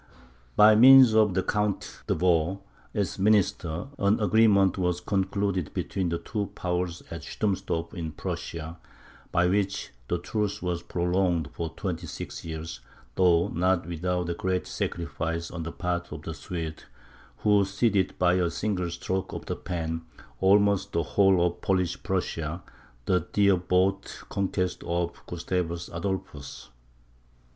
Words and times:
By 0.55 0.73
means 0.73 1.13
of 1.13 1.35
the 1.35 1.43
Count 1.43 2.01
d'Avaux, 2.07 2.61
its 2.91 3.19
minister, 3.19 3.85
an 3.99 4.19
agreement 4.19 4.79
was 4.79 4.99
concluded 4.99 5.75
between 5.75 6.09
the 6.09 6.17
two 6.17 6.47
powers 6.55 7.03
at 7.11 7.21
Stummsdorf 7.21 7.93
in 7.93 8.11
Prussia, 8.11 8.79
by 9.31 9.45
which 9.45 9.91
the 10.07 10.17
truce 10.17 10.59
was 10.59 10.81
prolonged 10.81 11.51
for 11.53 11.69
twenty 11.75 12.07
six 12.07 12.43
years, 12.43 12.79
though 13.13 13.49
not 13.49 13.85
without 13.85 14.27
a 14.31 14.33
great 14.33 14.65
sacrifice 14.65 15.51
on 15.51 15.61
the 15.61 15.71
part 15.71 16.11
of 16.11 16.23
the 16.23 16.33
Swedes, 16.33 16.85
who 17.43 17.63
ceded 17.63 18.17
by 18.17 18.33
a 18.33 18.49
single 18.49 18.89
stroke 18.89 19.33
of 19.33 19.45
the 19.45 19.55
pen 19.55 20.01
almost 20.39 20.93
the 20.93 21.03
whole 21.03 21.45
of 21.45 21.61
Polish 21.61 22.01
Prussia, 22.01 22.63
the 23.05 23.19
dear 23.33 23.55
bought 23.55 24.23
conquest 24.29 24.83
of 24.83 25.21
Gustavus 25.27 25.89
Adolphus. 25.93 26.69